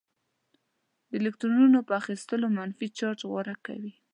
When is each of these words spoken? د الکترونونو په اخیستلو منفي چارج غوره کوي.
د 1.09 1.11
الکترونونو 1.19 1.79
په 1.87 1.93
اخیستلو 2.01 2.45
منفي 2.57 2.87
چارج 2.97 3.19
غوره 3.29 3.55
کوي. 3.65 3.93